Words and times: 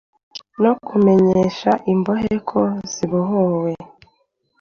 no 0.61 0.71
kumenyesha 0.85 1.71
imbohe 1.93 2.33
ko 2.49 2.61
zibohowe, 2.91 3.71